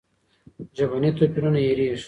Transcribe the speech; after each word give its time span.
ژبني 0.77 1.09
توپیرونه 1.17 1.59
هېرېږي. 1.65 1.97